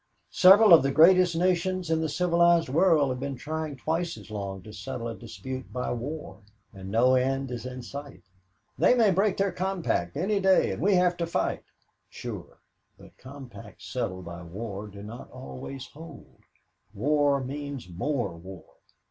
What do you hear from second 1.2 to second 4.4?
nations in the civilized world have been trying twice as